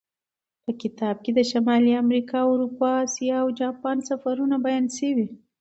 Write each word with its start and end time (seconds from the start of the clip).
په 0.63 0.71
کتاب 0.81 1.15
کې 1.23 1.31
د 1.33 1.39
شمالي 1.51 1.93
امریکا، 2.03 2.39
اروپا، 2.51 2.89
اسیا 3.05 3.35
او 3.43 3.49
جاپان 3.61 3.97
سفرونه 4.09 4.55
بیان 4.65 4.85
شوي. 4.97 5.27